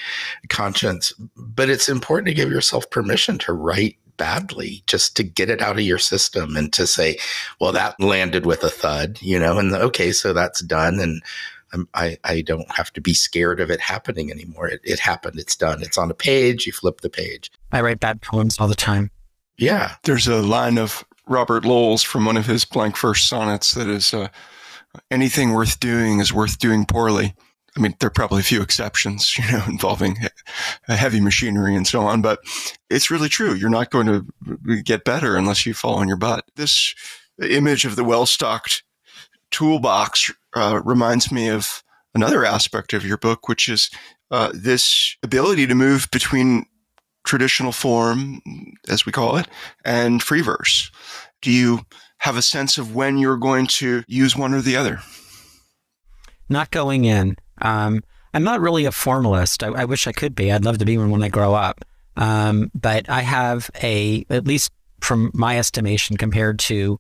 [0.49, 1.13] conscience.
[1.37, 5.77] But it's important to give yourself permission to write badly just to get it out
[5.77, 7.19] of your system and to say,
[7.61, 11.01] well, that landed with a thud, you know, and okay, so that's done.
[11.01, 11.23] And
[11.73, 14.69] um, I, I don't have to be scared of it happening anymore.
[14.69, 15.39] It, it happened.
[15.39, 15.83] It's done.
[15.83, 16.67] It's on a page.
[16.67, 17.51] You flip the page.
[17.73, 19.11] I write bad poems all the time.
[19.59, 19.97] Yeah.
[20.05, 24.13] There's a line of Robert Lowell's from one of his blank verse sonnets that is
[24.13, 24.29] uh,
[25.11, 27.35] anything worth doing is worth doing poorly.
[27.77, 30.17] I mean, there are probably a few exceptions, you know, involving
[30.87, 32.41] heavy machinery and so on, but
[32.91, 33.55] it's really true.
[33.55, 36.45] You're not going to get better unless you fall on your butt.
[36.57, 36.95] This
[37.43, 38.85] image of the well stocked
[39.51, 41.83] toolbox uh, reminds me of
[42.15, 43.91] another aspect of your book, which is
[44.31, 46.67] uh, this ability to move between
[47.25, 48.41] traditional form,
[48.89, 49.49] as we call it,
[49.85, 50.91] and free verse.
[51.43, 51.81] Do you
[52.19, 55.01] have a sense of when you're going to use one or the other?
[56.49, 57.37] Not going in.
[57.61, 59.63] Um, I'm not really a formalist.
[59.63, 60.51] I, I, wish I could be.
[60.51, 61.85] I'd love to be one when I grow up.
[62.17, 66.99] Um, but I have a, at least from my estimation, compared to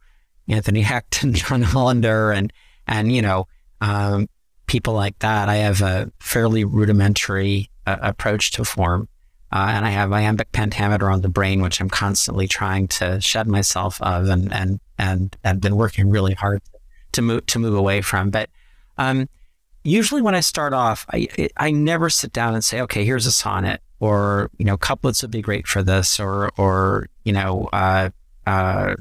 [0.48, 2.52] Anthony Hecht and John Hollander and
[2.86, 3.46] and you know
[3.80, 4.28] um,
[4.66, 5.48] people like that.
[5.48, 9.08] I have a fairly rudimentary uh, approach to form,
[9.54, 13.46] uh, and I have iambic pentameter on the brain, which I'm constantly trying to shed
[13.46, 16.60] myself of, and and and and been working really hard
[17.12, 18.30] to move to move away from.
[18.30, 18.50] But
[18.98, 19.28] um,
[19.84, 23.32] usually when I start off, I I never sit down and say, okay, here's a
[23.32, 27.68] sonnet, or you know, couplets would be great for this, or or you know.
[27.72, 28.10] Uh,
[28.46, 28.94] uh,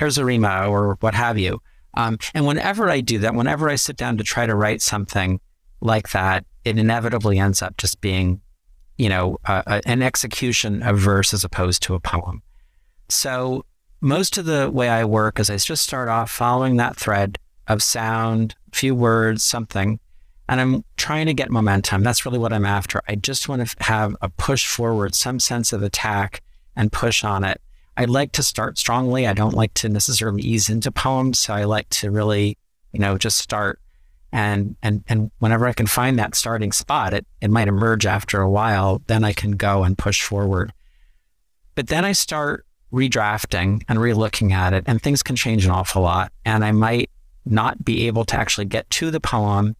[0.00, 1.60] rima or what have you.
[1.94, 5.40] Um, and whenever I do that, whenever I sit down to try to write something
[5.80, 8.40] like that, it inevitably ends up just being,
[8.98, 12.42] you know, an execution of verse as opposed to a poem.
[13.08, 13.64] So
[14.00, 17.82] most of the way I work is I just start off following that thread of
[17.82, 20.00] sound, few words, something.
[20.48, 22.02] And I'm trying to get momentum.
[22.02, 23.02] That's really what I'm after.
[23.06, 26.42] I just want to have a push forward, some sense of attack
[26.74, 27.60] and push on it.
[27.96, 29.26] I like to start strongly.
[29.26, 31.38] I don't like to necessarily ease into poems.
[31.38, 32.56] So I like to really,
[32.92, 33.80] you know, just start
[34.32, 38.40] and and and whenever I can find that starting spot, it it might emerge after
[38.40, 39.02] a while.
[39.06, 40.72] Then I can go and push forward.
[41.74, 46.02] But then I start redrafting and relooking at it, and things can change an awful
[46.02, 46.32] lot.
[46.44, 47.10] And I might
[47.44, 49.76] not be able to actually get to the poem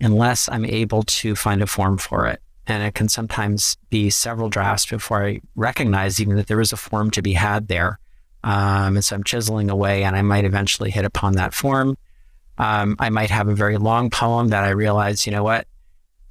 [0.00, 2.40] unless I'm able to find a form for it.
[2.66, 6.76] And it can sometimes be several drafts before I recognize even that there is a
[6.76, 7.98] form to be had there.
[8.44, 11.96] Um, and so I'm chiseling away, and I might eventually hit upon that form.
[12.58, 15.66] Um, I might have a very long poem that I realize, you know what,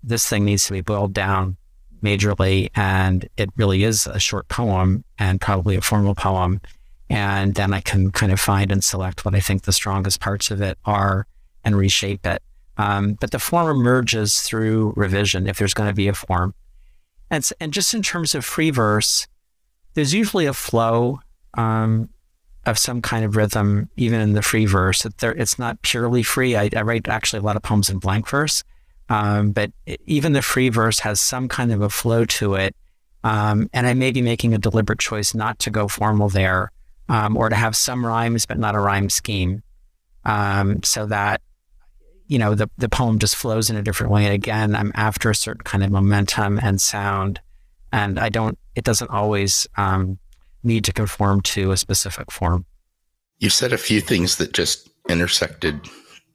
[0.04, 1.58] this thing needs to be boiled down
[2.04, 6.62] majorly, and it really is a short poem and probably a formal poem.
[7.10, 10.50] And then I can kind of find and select what I think the strongest parts
[10.50, 11.28] of it are
[11.64, 12.42] and reshape it.
[12.78, 16.54] Um, but the form emerges through revision if there's going to be a form.
[17.30, 19.28] And, and just in terms of free verse,
[19.94, 21.20] there's usually a flow
[21.56, 22.10] um,
[22.66, 25.06] of some kind of rhythm, even in the free verse.
[25.20, 26.56] There, it's not purely free.
[26.56, 28.64] I, I, write actually a lot of poems in blank verse,
[29.10, 29.72] um, but
[30.06, 32.76] even the free verse has some kind of a flow to it.
[33.24, 36.72] Um, and I may be making a deliberate choice not to go formal there,
[37.10, 39.64] um, or to have some rhymes but not a rhyme scheme,
[40.26, 41.42] um, so that
[42.28, 44.26] you know the the poem just flows in a different way.
[44.26, 47.42] And again, I'm after a certain kind of momentum and sound,
[47.92, 48.58] and I don't.
[48.76, 50.18] It doesn't always um,
[50.64, 52.66] need to conform to a specific form.
[53.40, 55.80] You said a few things that just intersected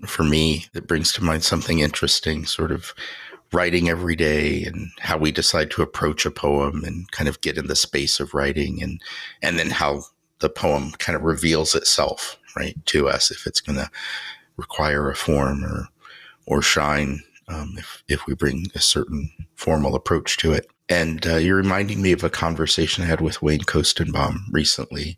[0.06, 2.92] for me that brings to mind something interesting, sort of
[3.52, 7.56] writing every day and how we decide to approach a poem and kind of get
[7.56, 9.00] in the space of writing and
[9.40, 10.02] and then how
[10.40, 13.88] the poem kind of reveals itself right to us if it's going to
[14.56, 15.86] require a form or
[16.46, 20.66] or shine um, if if we bring a certain formal approach to it.
[20.88, 25.16] And uh, you're reminding me of a conversation I had with Wayne Koestenbaum recently.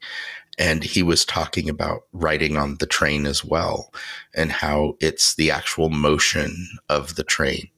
[0.59, 3.93] And he was talking about writing on the train as well,
[4.35, 7.69] and how it's the actual motion of the train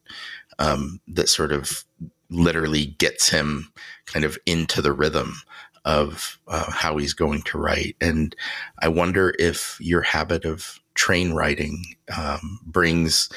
[0.57, 1.85] um, that sort of
[2.29, 3.71] literally gets him
[4.05, 5.35] kind of into the rhythm
[5.85, 7.95] of uh, how he's going to write.
[8.01, 8.35] And
[8.79, 11.83] I wonder if your habit of train writing
[12.17, 13.29] um, brings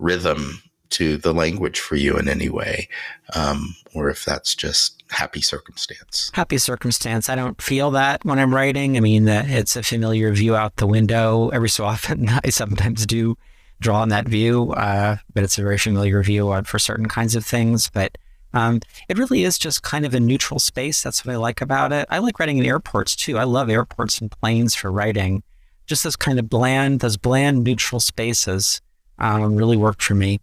[0.00, 2.88] rhythm to the language for you in any way,
[3.34, 6.30] um, or if that's just happy circumstance.
[6.34, 7.28] Happy circumstance.
[7.28, 8.96] I don't feel that when I'm writing.
[8.96, 11.48] I mean, that it's a familiar view out the window.
[11.50, 13.36] Every so often, I sometimes do
[13.80, 17.46] draw on that view, uh, but it's a very familiar view for certain kinds of
[17.46, 17.88] things.
[17.88, 18.18] But
[18.52, 21.02] um, it really is just kind of a neutral space.
[21.02, 22.06] That's what I like about it.
[22.10, 23.38] I like writing in airports too.
[23.38, 25.42] I love airports and planes for writing.
[25.86, 28.80] Just this kind of bland, those bland, neutral spaces
[29.20, 30.40] um, really worked for me.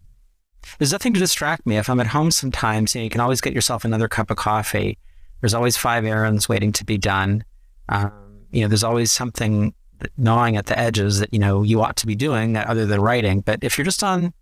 [0.78, 1.78] There's nothing to distract me.
[1.78, 4.38] If I'm at home sometimes, you, know, you can always get yourself another cup of
[4.38, 4.98] coffee.
[5.42, 7.44] There's always five errands waiting to be done.
[7.90, 8.12] Um,
[8.52, 9.74] you know, there's always something
[10.18, 13.42] gnawing at the edges that, you know, you ought to be doing other than writing.
[13.42, 14.34] But if you're just on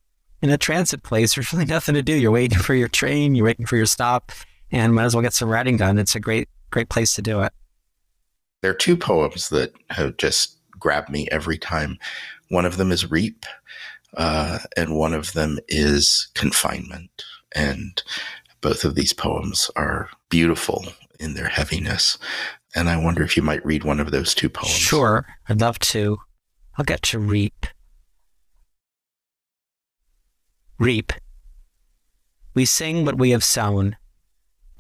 [0.41, 2.13] in a transit place, there's really nothing to do.
[2.13, 4.32] You're waiting for your train, you're waiting for your stop,
[4.71, 5.98] and might as well get some writing done.
[5.98, 7.54] It's a great, great place to do it.
[8.62, 11.98] There are two poems that have just grabbed me every time.
[12.50, 13.45] One of them is Reap,
[14.15, 17.23] uh, and one of them is Confinement.
[17.54, 18.01] And
[18.62, 20.86] both of these poems are beautiful
[21.19, 22.17] in their heaviness.
[22.75, 24.73] And I wonder if you might read one of those two poems.
[24.73, 26.17] Sure, I'd love to.
[26.78, 27.67] I'll get to Reap.
[30.78, 31.13] Reap.
[32.54, 33.95] We sing what we have sown.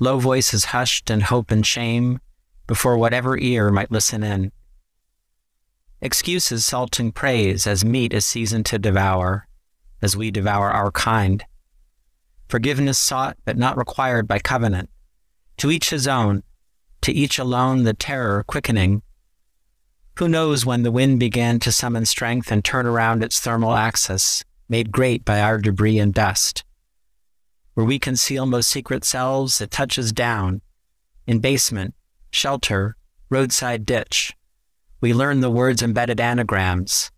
[0.01, 2.19] Low voices hushed in hope and shame
[2.67, 4.51] before whatever ear might listen in.
[6.01, 9.47] Excuses salting praise as meat is seasoned to devour,
[10.01, 11.45] as we devour our kind.
[12.49, 14.89] Forgiveness sought but not required by covenant.
[15.57, 16.43] To each his own,
[17.01, 19.01] to each alone the terror quickening.
[20.17, 24.43] Who knows when the wind began to summon strength and turn around its thermal axis,
[24.67, 26.63] made great by our debris and dust?
[27.73, 30.61] Where we conceal most secret selves, it touches down.
[31.27, 31.95] In basement,
[32.31, 32.95] shelter,
[33.29, 34.33] roadside ditch,
[35.01, 37.11] we learn the words embedded anagrams.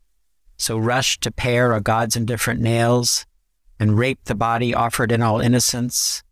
[0.58, 3.26] So rush to pare a god's indifferent nails,
[3.80, 6.24] and rape the body offered in all innocence,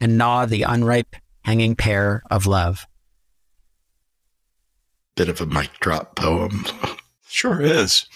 [0.00, 2.86] and gnaw the unripe hanging pear of love.
[5.16, 6.64] Bit of a mic drop poem.
[7.30, 8.06] Sure is.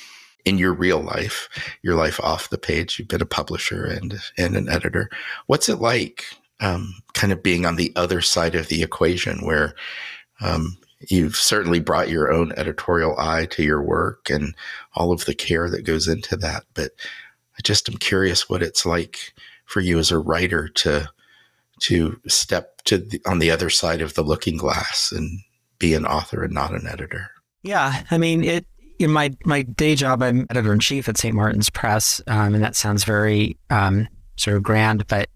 [0.45, 1.49] In your real life,
[1.83, 5.11] your life off the page, you've been a publisher and and an editor.
[5.47, 6.25] What's it like,
[6.61, 9.75] um, kind of being on the other side of the equation, where
[10.41, 14.55] um, you've certainly brought your own editorial eye to your work and
[14.95, 16.65] all of the care that goes into that.
[16.75, 16.93] But
[17.59, 19.33] I just am curious what it's like
[19.65, 21.09] for you as a writer to
[21.81, 25.41] to step to the, on the other side of the looking glass and
[25.79, 27.31] be an author and not an editor.
[27.63, 28.67] Yeah, I mean it.
[28.99, 31.35] In my my day job, I'm editor in chief at St.
[31.35, 35.29] Martin's Press, um, and that sounds very um, sort of grand, but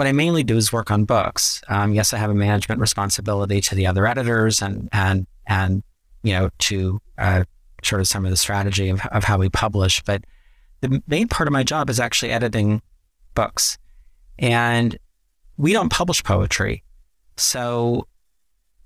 [0.00, 1.60] what I mainly do is work on books.
[1.68, 5.82] Um, yes, I have a management responsibility to the other editors and and and
[6.22, 7.44] you know to uh,
[7.82, 10.02] sort of some of the strategy of, of how we publish.
[10.04, 10.24] But
[10.80, 12.80] the main part of my job is actually editing
[13.34, 13.76] books,
[14.38, 14.96] and
[15.58, 16.82] we don't publish poetry,
[17.36, 18.06] so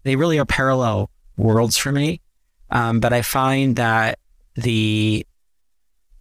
[0.02, 2.22] they really are parallel worlds for me.
[2.72, 4.18] Um, but I find that
[4.56, 5.24] the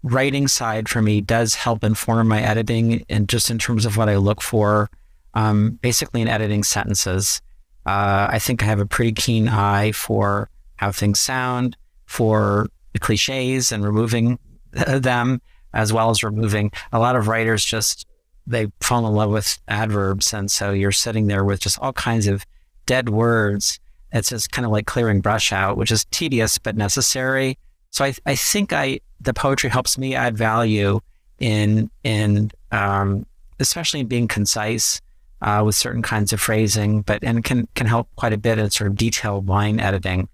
[0.04, 4.10] writing side for me does help inform my editing and just in terms of what
[4.10, 4.90] I look for,
[5.34, 7.42] um, basically in editing sentences.
[7.86, 13.00] Uh, I think I have a pretty keen eye for how things sound, for the
[13.00, 14.38] cliches and removing
[14.72, 15.42] them,
[15.74, 18.06] as well as removing a lot of writers just
[18.46, 20.34] they fall in love with adverbs.
[20.34, 22.46] And so you're sitting there with just all kinds of
[22.86, 23.80] dead words.
[24.12, 27.58] It's just kind of like clearing brush out, which is tedious but necessary.
[27.94, 31.00] So I, I think I the poetry helps me add value
[31.40, 33.26] in in um,
[33.60, 35.00] especially in being concise
[35.44, 38.70] uh, with certain kinds of phrasing, but and can can help quite a bit in
[38.72, 40.28] sort of detailed line editing.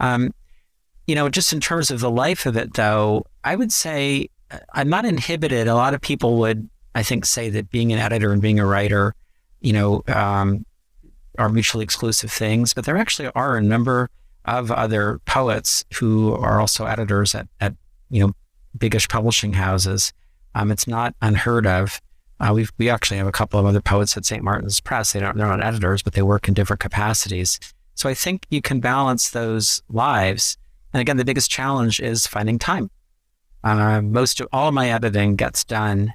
[0.00, 0.32] Um,
[1.06, 4.60] you know, just in terms of the life of it, though, I would say uh,
[4.72, 5.68] I'm not inhibited.
[5.68, 8.64] A lot of people would, I think, say that being an editor and being a
[8.64, 9.14] writer,
[9.60, 10.64] you know, um,
[11.38, 14.08] are mutually exclusive things, but there actually are a number
[14.44, 17.74] of other poets who are also editors at, at
[18.10, 18.32] you know
[18.76, 20.12] biggish publishing houses.
[20.54, 22.00] Um, it's not unheard of.
[22.40, 24.42] Uh, we we actually have a couple of other poets at St.
[24.42, 25.12] Martin's Press.
[25.12, 27.58] They don't they're not editors, but they work in different capacities.
[27.94, 30.58] So I think you can balance those lives.
[30.92, 32.90] And again, the biggest challenge is finding time.
[33.62, 36.12] Uh, most of all of my editing gets done.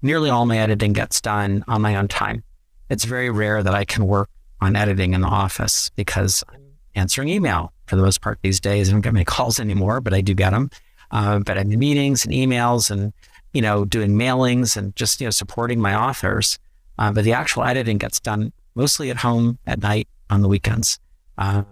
[0.00, 2.44] Nearly all my editing gets done on my own time.
[2.88, 6.42] It's very rare that I can work on editing in the office because
[6.98, 8.88] answering email for the most part these days.
[8.88, 10.70] I don't get many calls anymore, but I do get them.
[11.10, 13.12] Uh, but I'm in meetings and emails and,
[13.52, 16.58] you know, doing mailings and just, you know, supporting my authors.
[16.98, 20.98] Uh, but the actual editing gets done mostly at home at night on the weekends.
[21.38, 21.66] Um,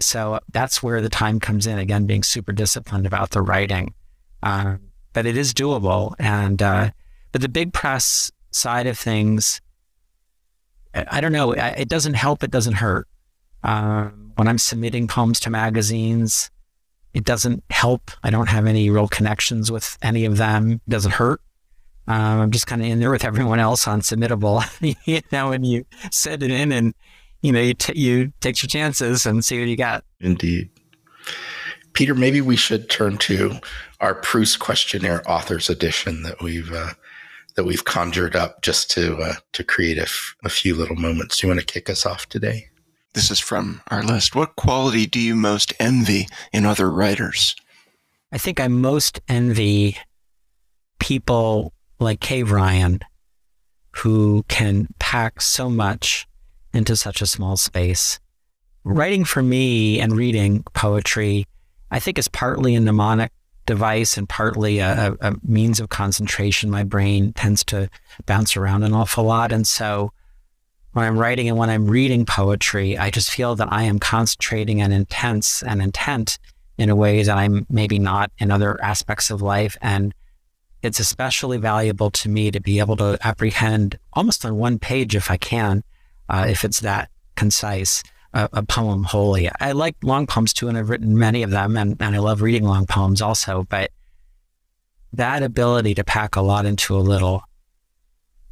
[0.00, 1.78] so that's where the time comes in.
[1.78, 3.94] Again, being super disciplined about the writing.
[4.42, 4.76] Uh,
[5.12, 6.14] but it is doable.
[6.18, 6.90] And, uh,
[7.32, 9.60] but the big press side of things,
[10.94, 11.52] I don't know.
[11.52, 12.42] It doesn't help.
[12.42, 13.06] It doesn't hurt.
[13.62, 16.50] Um, when I'm submitting poems to magazines,
[17.12, 18.10] it doesn't help.
[18.22, 20.72] I don't have any real connections with any of them.
[20.72, 21.40] It doesn't hurt.
[22.06, 24.64] Um, I'm just kind of in there with everyone else on submittable.
[25.04, 26.94] you know, when you send it in and,
[27.42, 30.04] you know, you, t- you take your chances and see what you got.
[30.20, 30.70] Indeed.
[31.92, 33.58] Peter, maybe we should turn to
[34.00, 36.94] our Proust questionnaire authors edition that we've uh,
[37.56, 41.38] that we've conjured up just to uh, to create a, f- a few little moments.
[41.38, 42.69] Do you want to kick us off today?
[43.14, 44.36] This is from our list.
[44.36, 47.56] What quality do you most envy in other writers?
[48.32, 49.96] I think I most envy
[51.00, 53.00] people like Kay Ryan
[53.96, 56.28] who can pack so much
[56.72, 58.20] into such a small space.
[58.84, 61.46] Writing for me and reading poetry,
[61.90, 63.32] I think is partly a mnemonic
[63.66, 66.70] device and partly a, a, means of concentration.
[66.70, 67.90] My brain tends to
[68.26, 69.52] bounce around an awful lot.
[69.52, 70.12] And so
[70.92, 74.82] when I'm writing and when I'm reading poetry, I just feel that I am concentrating
[74.82, 76.38] and intense and intent
[76.78, 79.76] in a way that I'm maybe not in other aspects of life.
[79.80, 80.14] And
[80.82, 85.30] it's especially valuable to me to be able to apprehend almost on one page, if
[85.30, 85.84] I can,
[86.28, 89.50] uh, if it's that concise, a, poem wholly.
[89.60, 92.42] I like long poems too, and I've written many of them, and, and I love
[92.42, 93.66] reading long poems also.
[93.68, 93.90] But
[95.12, 97.42] that ability to pack a lot into a little,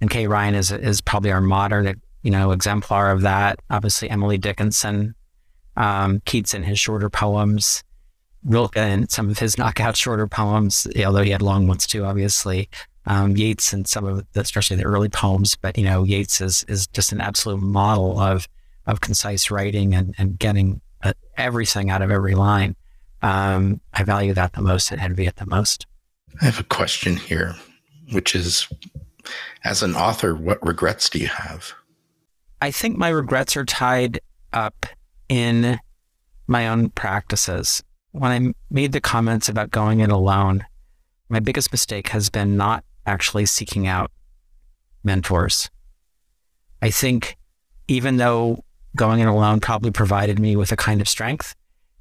[0.01, 3.59] and Kay Ryan is is probably our modern you know, exemplar of that.
[3.71, 5.15] Obviously, Emily Dickinson,
[5.79, 7.83] um, Keats in his shorter poems,
[8.45, 12.69] Rilke in some of his knockout shorter poems, although he had long ones too, obviously.
[13.07, 16.67] Um, Yeats and some of the, especially the early poems, but you know, Yeats is
[16.69, 18.47] is just an absolute model of
[18.87, 22.77] of concise writing and and getting uh, everything out of every line.
[23.23, 25.87] Um, I value that the most and envy it the most.
[26.43, 27.57] I have a question here,
[28.13, 28.69] which is,
[29.65, 31.73] as an author, what regrets do you have?
[32.61, 34.21] I think my regrets are tied
[34.53, 34.87] up
[35.29, 35.79] in
[36.47, 37.83] my own practices.
[38.13, 40.65] When I made the comments about going it alone,
[41.29, 44.11] my biggest mistake has been not actually seeking out
[45.05, 45.71] mentors.
[46.83, 47.37] I think
[47.87, 48.65] even though
[48.97, 51.55] going it alone probably provided me with a kind of strength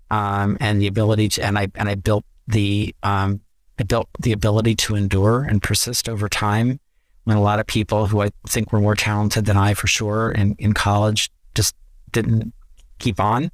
[0.10, 3.42] um, and the ability to, and I and I built the um,
[3.80, 6.80] I built the ability to endure and persist over time.
[7.28, 10.32] When a lot of people who I think were more talented than I, for sure,
[10.32, 11.76] in, in college, just
[12.14, 12.54] didn't
[13.00, 13.52] keep on.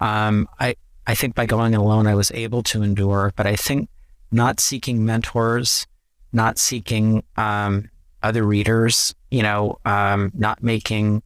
[0.00, 0.74] Um, I
[1.06, 3.32] I think by going it alone, I was able to endure.
[3.36, 3.88] But I think
[4.32, 5.86] not seeking mentors,
[6.32, 7.88] not seeking um,
[8.24, 11.22] other readers, you know, um, not making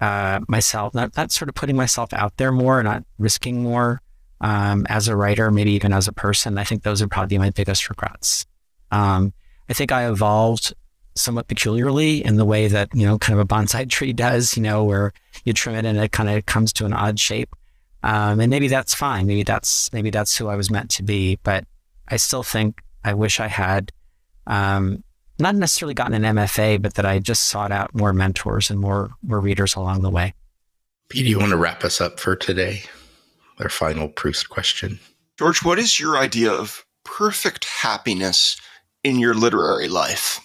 [0.00, 4.00] uh, myself, not, not sort of putting myself out there more, not risking more
[4.40, 6.58] um, as a writer, maybe even as a person.
[6.58, 8.46] I think those would probably my biggest regrets.
[8.92, 9.32] Um,
[9.68, 10.74] I think I evolved
[11.18, 14.62] somewhat peculiarly in the way that, you know, kind of a bonsai tree does, you
[14.62, 15.12] know, where
[15.44, 17.54] you trim it and it kind of comes to an odd shape.
[18.02, 19.26] Um, and maybe that's fine.
[19.26, 21.38] Maybe that's, maybe that's who I was meant to be.
[21.42, 21.64] But
[22.08, 23.92] I still think I wish I had
[24.46, 25.02] um,
[25.38, 29.10] not necessarily gotten an MFA, but that I just sought out more mentors and more
[29.22, 30.34] more readers along the way.
[31.08, 32.82] Pete, do you want to wrap us up for today?
[33.58, 34.98] Our final Proust question.
[35.38, 38.60] George, what is your idea of perfect happiness
[39.04, 40.40] in your literary life?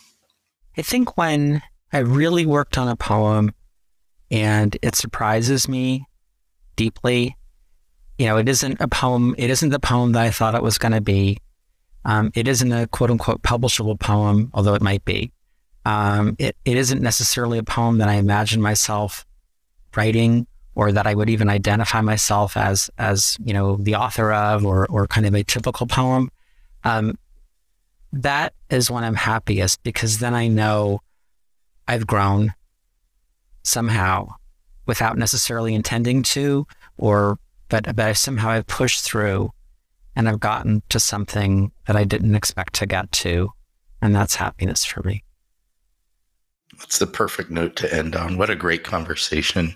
[0.77, 1.61] I think when
[1.91, 3.53] I really worked on a poem
[4.31, 6.05] and it surprises me
[6.75, 7.37] deeply,
[8.17, 10.77] you know, it isn't a poem, it isn't the poem that I thought it was
[10.77, 11.37] going to be.
[12.05, 15.31] Um, it isn't a quote unquote publishable poem, although it might be.
[15.85, 19.25] Um, it, it isn't necessarily a poem that I imagine myself
[19.95, 24.65] writing or that I would even identify myself as, as, you know, the author of
[24.65, 26.31] or, or kind of a typical poem.
[26.83, 27.17] Um,
[28.13, 30.99] that is when I'm happiest because then I know
[31.87, 32.53] I've grown
[33.63, 34.27] somehow
[34.85, 37.39] without necessarily intending to, or,
[37.69, 39.51] but, but I somehow I've pushed through
[40.15, 43.51] and I've gotten to something that I didn't expect to get to.
[44.01, 45.23] And that's happiness for me.
[46.77, 48.37] That's the perfect note to end on.
[48.37, 49.75] What a great conversation.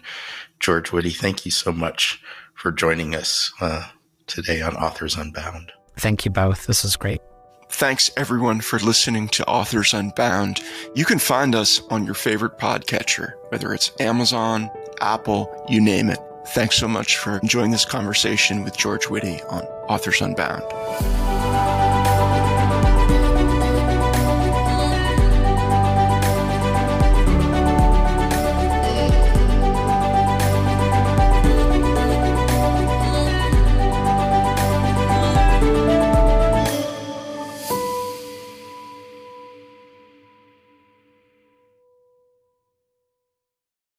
[0.59, 2.21] George Witte, thank you so much
[2.53, 3.87] for joining us uh,
[4.27, 5.71] today on Authors Unbound.
[5.95, 6.67] Thank you both.
[6.67, 7.21] This is great.
[7.69, 10.61] Thanks everyone for listening to Authors Unbound.
[10.95, 16.19] You can find us on your favorite podcatcher, whether it's Amazon, Apple, you name it.
[16.47, 20.63] Thanks so much for enjoying this conversation with George Witte on Authors Unbound.